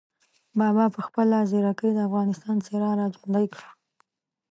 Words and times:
بابا 0.59 0.85
په 0.95 0.99
خپله 1.07 1.37
ځیرکۍ 1.51 1.91
د 1.93 1.99
افغانستان 2.07 2.55
څېره 2.65 2.91
را 2.99 3.05
ژوندۍ 3.15 3.45
کړه. 3.53 3.69